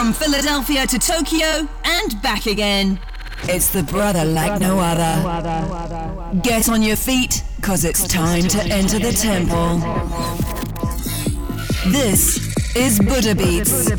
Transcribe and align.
From 0.00 0.14
Philadelphia 0.14 0.86
to 0.86 0.98
Tokyo 0.98 1.68
and 1.84 2.22
back 2.22 2.46
again. 2.46 2.98
It's 3.42 3.68
the 3.68 3.82
brother 3.82 4.24
like 4.24 4.58
no 4.58 4.78
other. 4.80 6.40
Get 6.40 6.70
on 6.70 6.80
your 6.80 6.96
feet, 6.96 7.44
cause 7.60 7.84
it's 7.84 8.08
time 8.08 8.44
to 8.44 8.62
enter 8.62 8.98
the 8.98 9.12
temple. 9.12 9.76
This 11.92 12.38
is 12.74 12.98
Buddha 12.98 13.34
Beats 13.34 13.90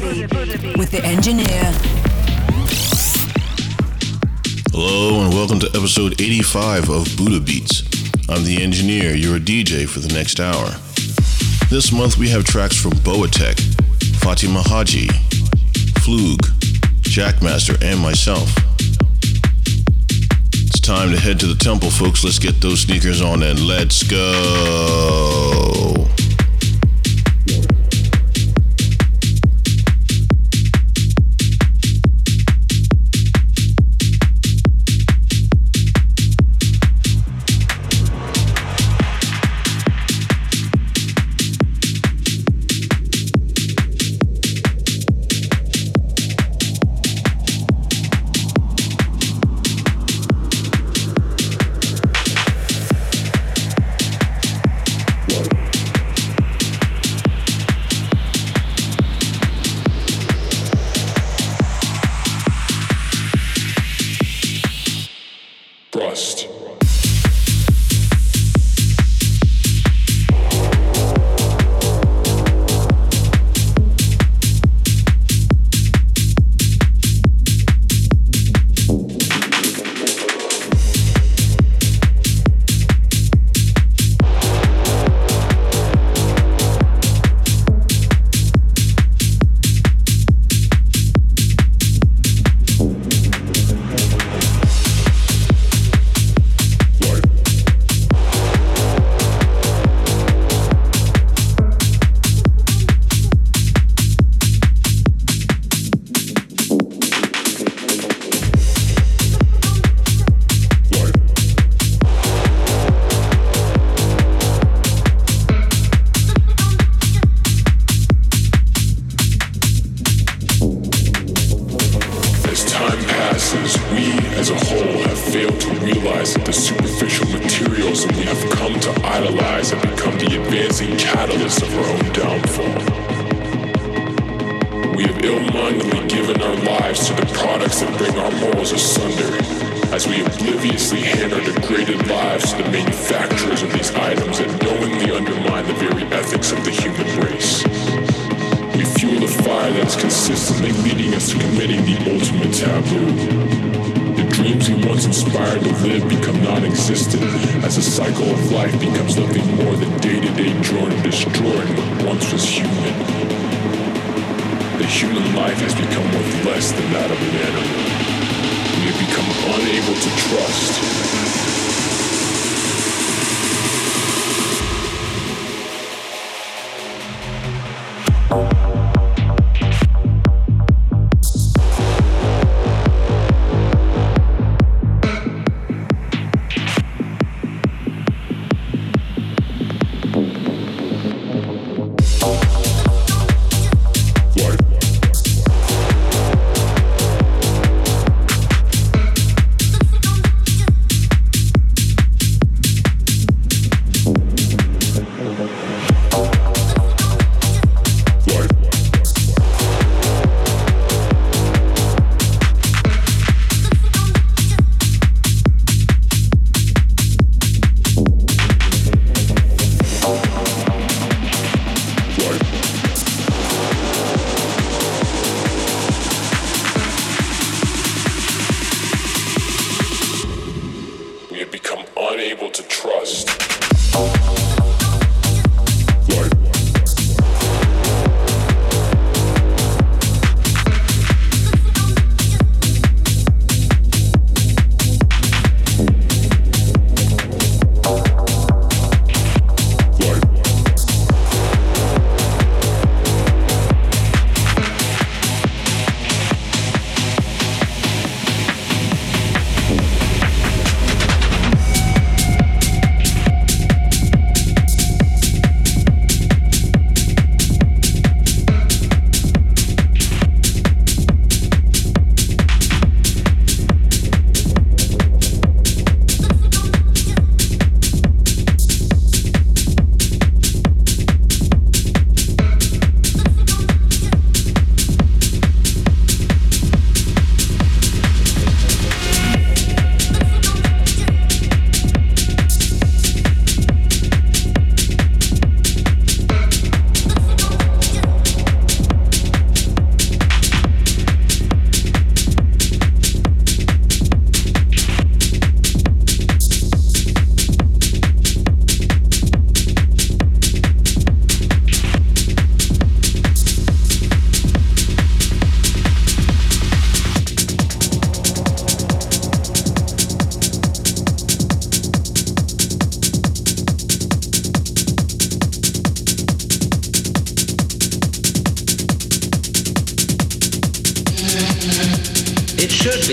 with 0.75 0.89
the 0.89 1.01
engineer. 1.05 1.71
Hello 4.71 5.23
and 5.23 5.31
welcome 5.31 5.59
to 5.59 5.67
episode 5.67 6.19
85 6.19 6.89
of 6.89 7.15
Buddha 7.15 7.39
Beats. 7.39 7.83
I'm 8.27 8.43
the 8.43 8.57
engineer, 8.59 9.13
you're 9.13 9.35
a 9.35 9.39
DJ 9.39 9.87
for 9.87 9.99
the 9.99 10.11
next 10.11 10.39
hour. 10.39 10.71
This 11.69 11.91
month 11.91 12.17
we 12.17 12.27
have 12.29 12.43
tracks 12.43 12.75
from 12.75 12.93
Boatech, 12.93 13.59
Fatima 14.19 14.61
Hajji, 14.61 15.30
Flug, 16.01 16.39
Jackmaster, 17.01 17.79
and 17.83 17.99
myself. 17.99 18.51
It's 20.53 20.79
time 20.79 21.11
to 21.11 21.19
head 21.19 21.39
to 21.41 21.45
the 21.45 21.55
temple, 21.55 21.91
folks. 21.91 22.23
Let's 22.23 22.39
get 22.39 22.59
those 22.59 22.81
sneakers 22.81 23.21
on 23.21 23.43
and 23.43 23.59
let's 23.59 24.01
go. 24.01 26.00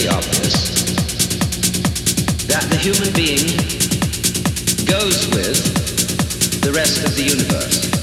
Obvious 0.07 0.85
that 2.47 2.63
the 2.71 2.77
human 2.77 3.13
being 3.15 3.49
goes 4.87 5.27
with 5.35 6.61
the 6.61 6.71
rest 6.73 7.05
of 7.05 7.17
the 7.17 7.23
universe. 7.23 7.98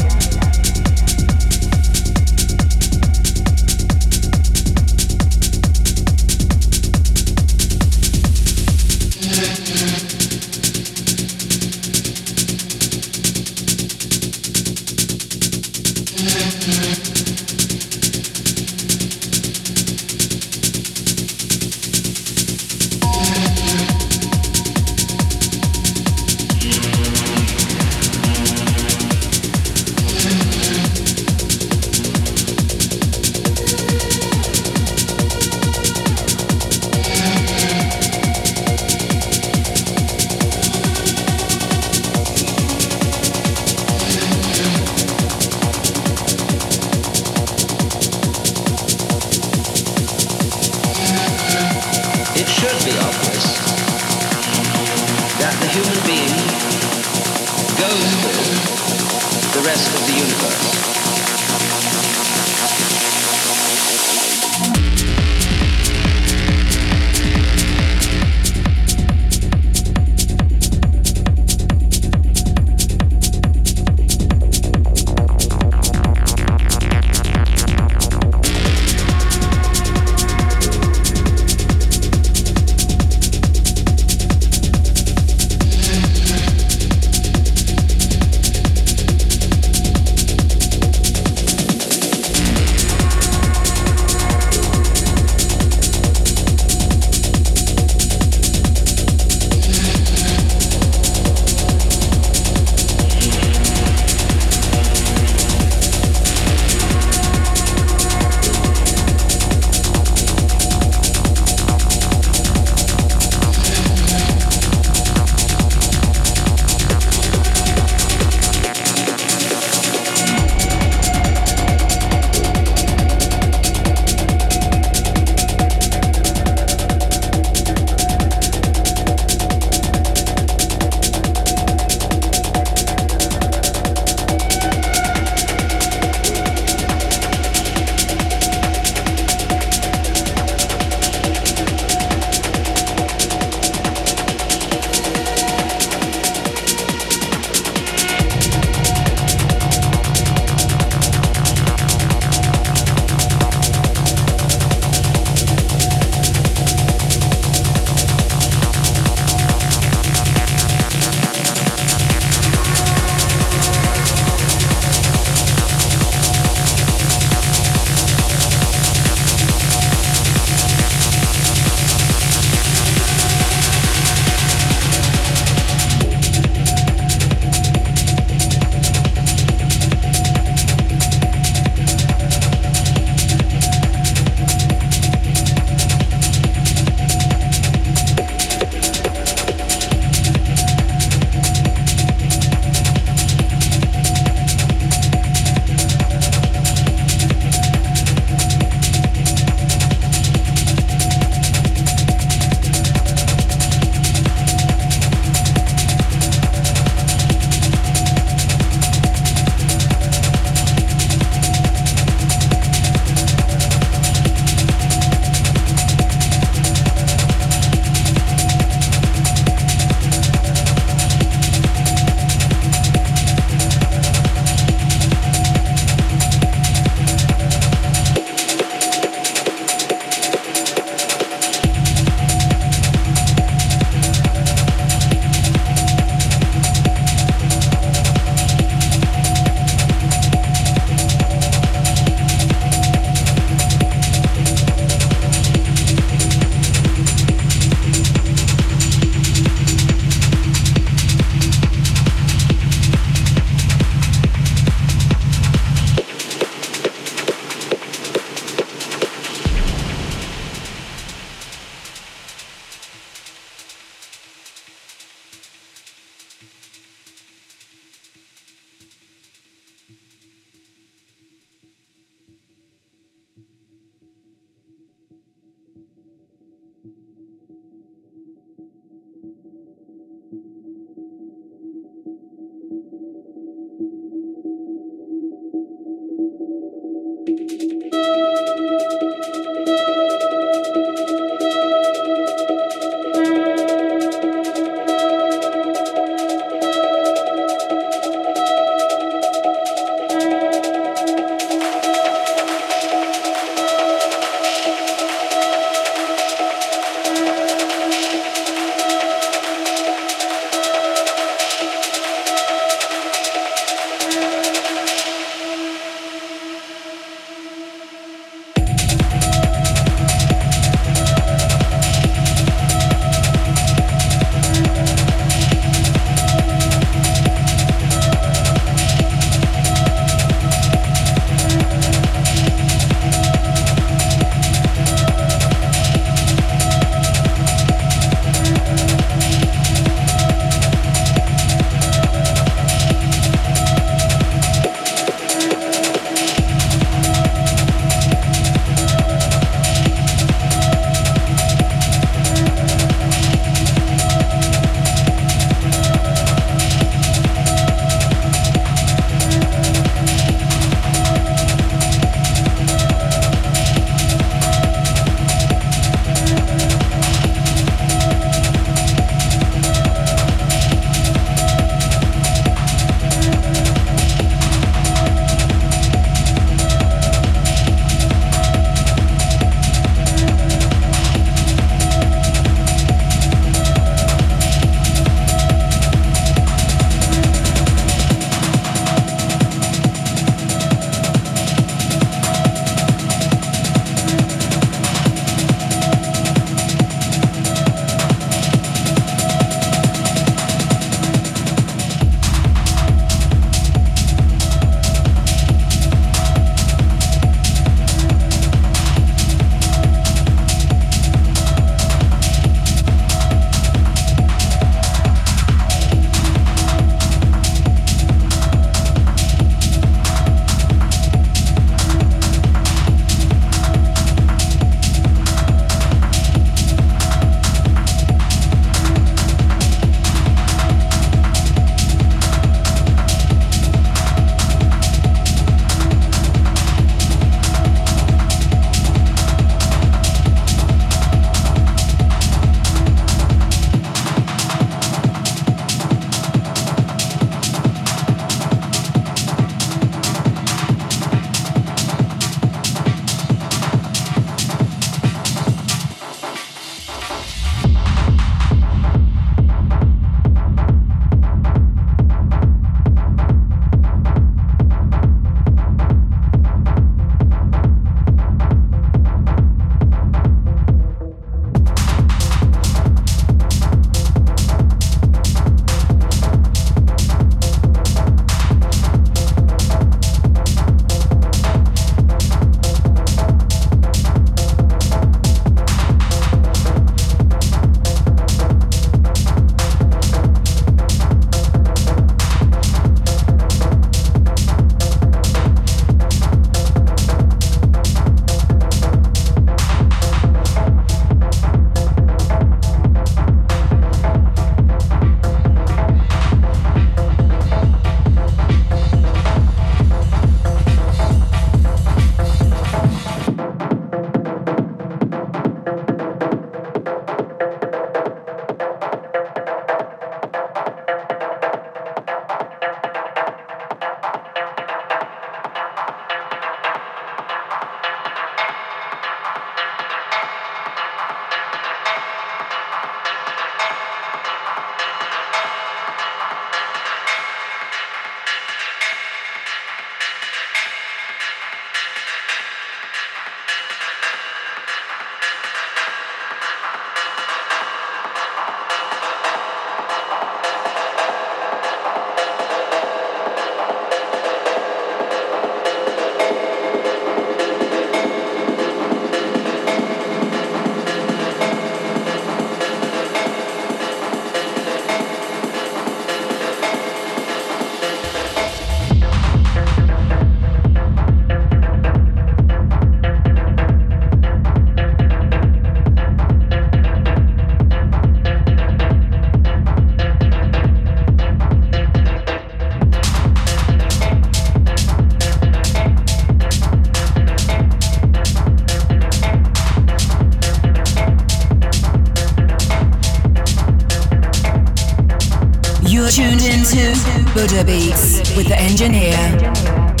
Tuned 596.09 596.41
into 596.41 596.95
Buddha 597.33 597.63
Beats 597.63 598.35
with 598.35 598.47
the 598.47 598.57
engineer. 598.57 600.00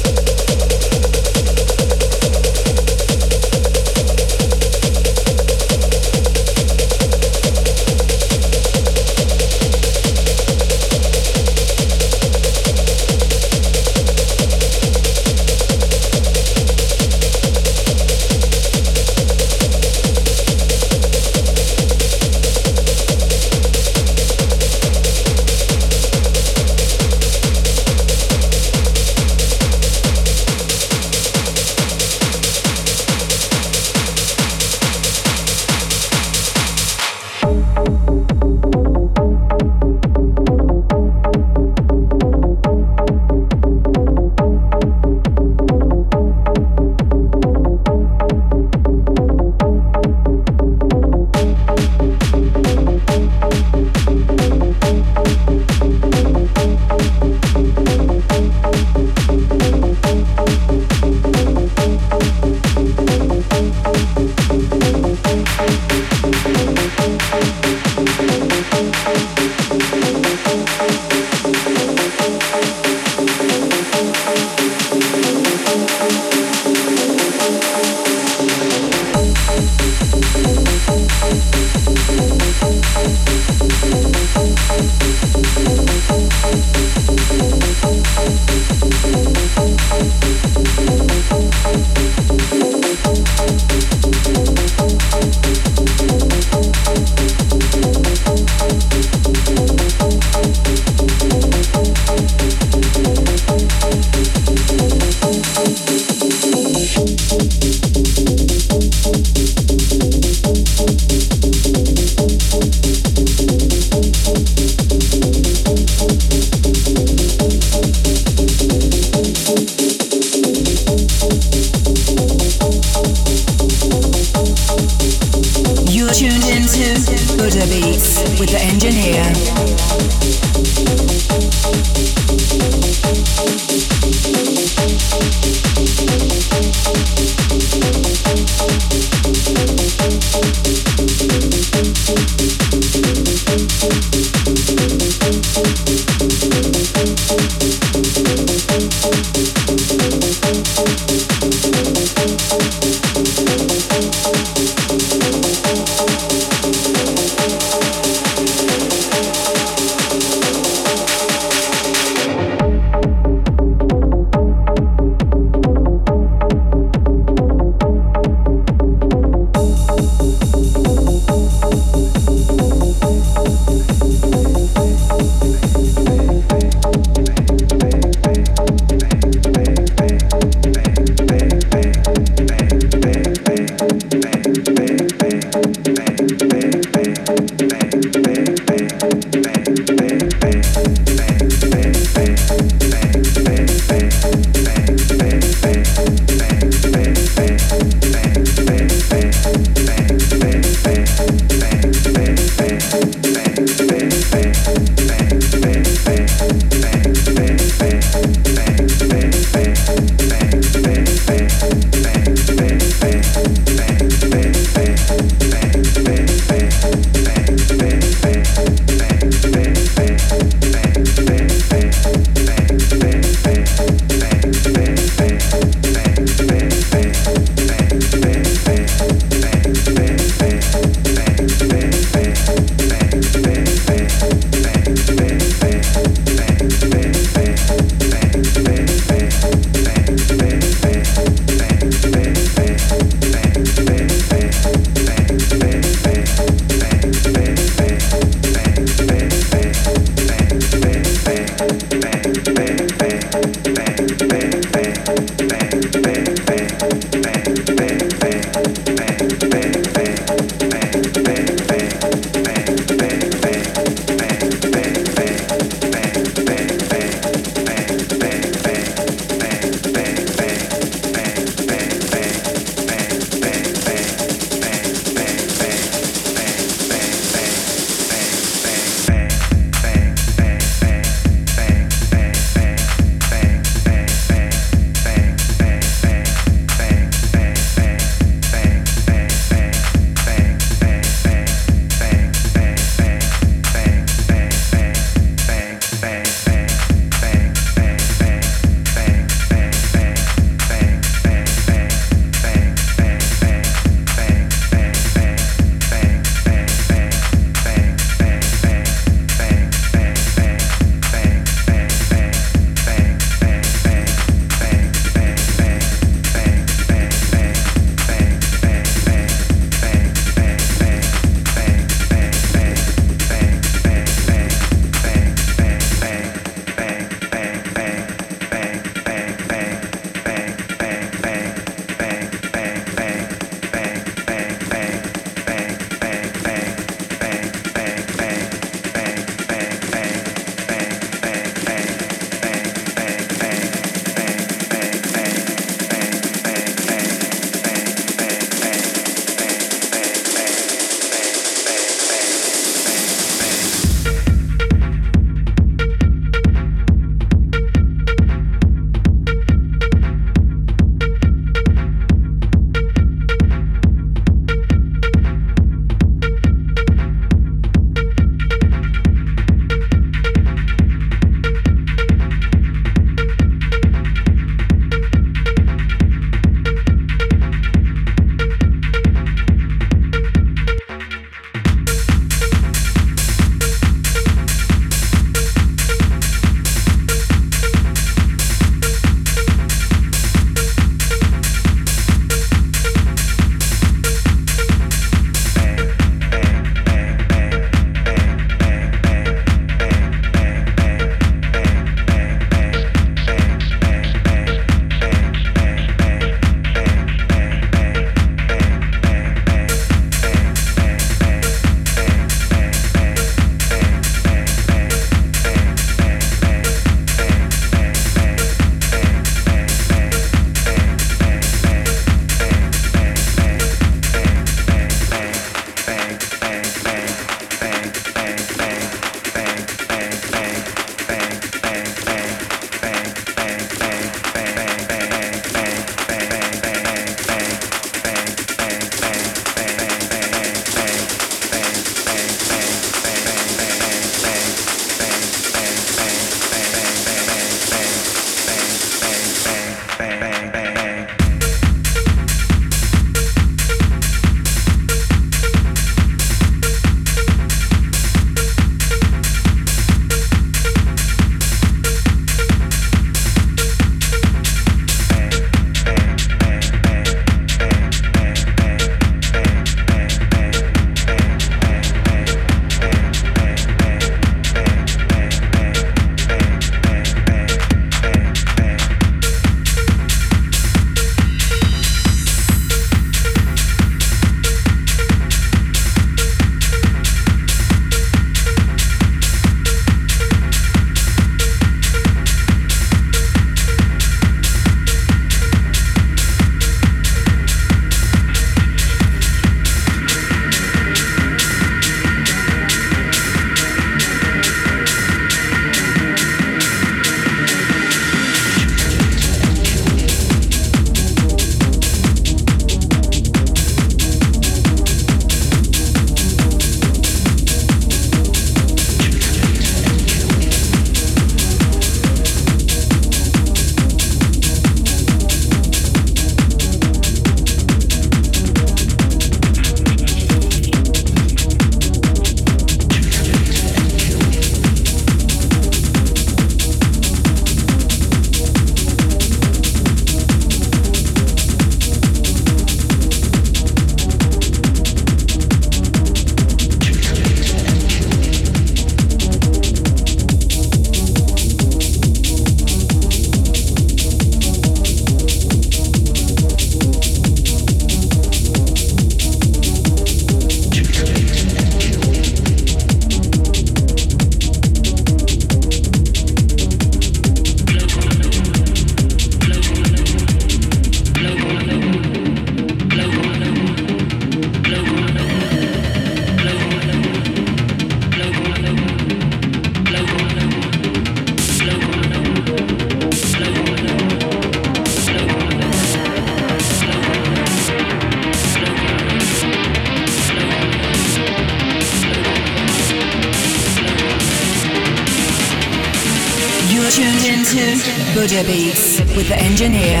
Buddha 598.14 598.42
Beats 598.46 599.00
with 599.16 599.28
the 599.28 599.36
engineer. 599.36 600.00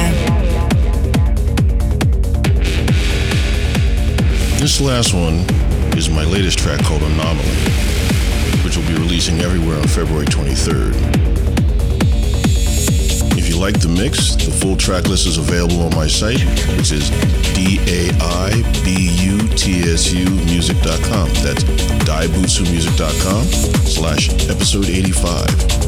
This 4.58 4.80
last 4.80 5.12
one 5.12 5.44
is 5.98 6.08
my 6.08 6.24
latest 6.24 6.58
track 6.58 6.82
called 6.84 7.02
Anomaly, 7.02 7.48
which 8.64 8.76
will 8.78 8.86
be 8.86 8.94
releasing 8.94 9.40
everywhere 9.40 9.76
on 9.76 9.86
February 9.88 10.24
23rd. 10.26 10.94
If 13.36 13.50
you 13.50 13.58
like 13.58 13.78
the 13.80 13.88
mix, 13.88 14.36
the 14.36 14.50
full 14.50 14.76
track 14.76 15.06
list 15.08 15.26
is 15.26 15.36
available 15.36 15.82
on 15.82 15.94
my 15.94 16.06
site, 16.06 16.40
which 16.78 16.92
is 16.92 17.10
D-A-I-B-U-T-S-U 17.52 18.14
music.com. 20.46 21.28
That's 21.42 21.64
daibutsumusic.com 22.08 23.44
slash 23.84 24.30
episode 24.48 24.86
85. 24.86 25.83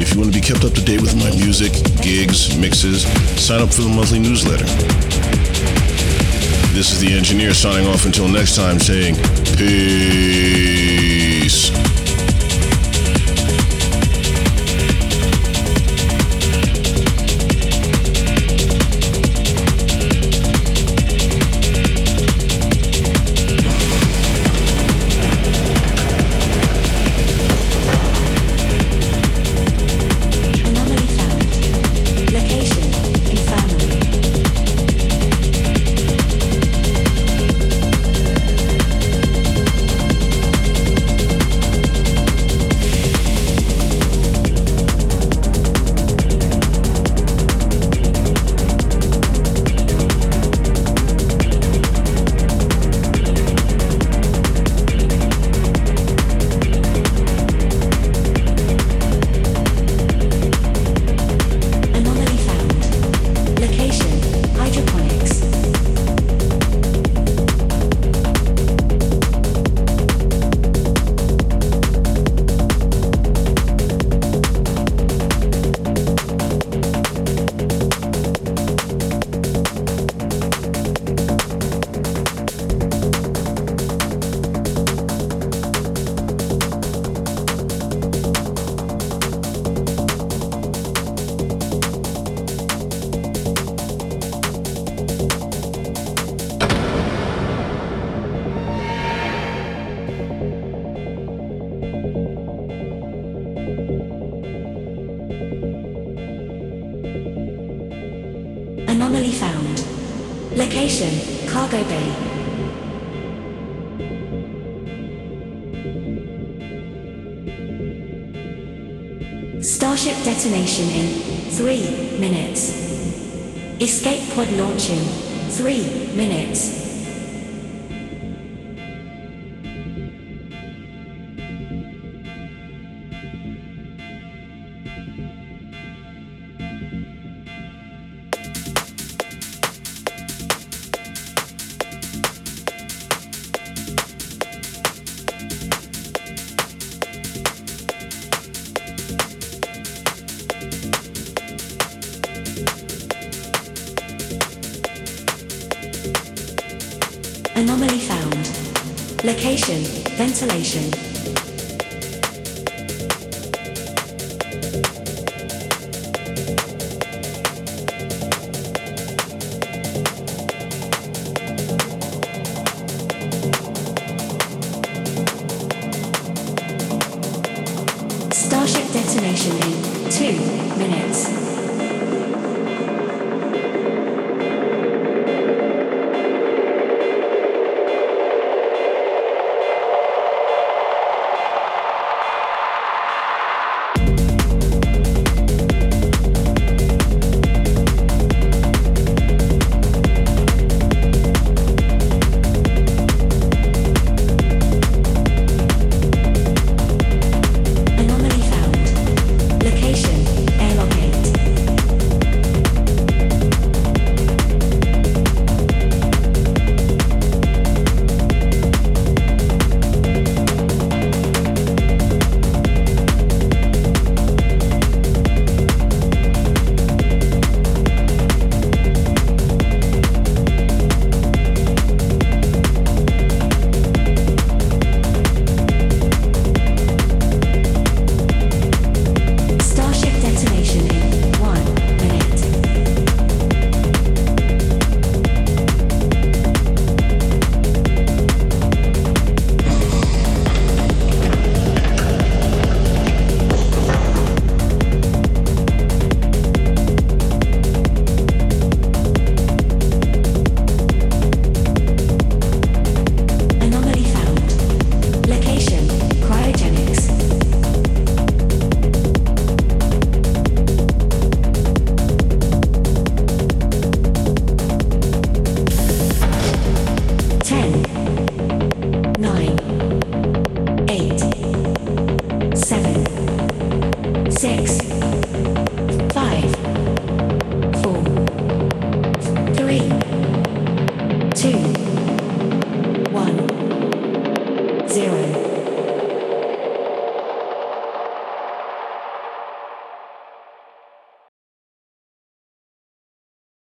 If 0.00 0.14
you 0.14 0.20
want 0.20 0.32
to 0.32 0.40
be 0.40 0.44
kept 0.44 0.64
up 0.64 0.72
to 0.72 0.82
date 0.82 1.02
with 1.02 1.14
my 1.14 1.30
music, 1.36 1.72
gigs, 2.00 2.56
mixes, 2.56 3.02
sign 3.38 3.60
up 3.60 3.70
for 3.70 3.82
the 3.82 3.88
monthly 3.90 4.18
newsletter. 4.18 4.64
This 6.72 6.90
is 6.90 7.00
the 7.00 7.12
engineer 7.12 7.52
signing 7.52 7.86
off 7.86 8.06
until 8.06 8.26
next 8.26 8.56
time 8.56 8.78
saying 8.78 9.16
peace. 9.58 9.80